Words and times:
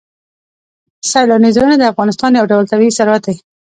سیلاني 1.11 1.49
ځایونه 1.55 1.75
د 1.77 1.83
افغانستان 1.91 2.31
یو 2.33 2.49
ډول 2.51 2.65
طبعي 2.71 2.89
ثروت 2.97 3.21
دی. 3.27 3.35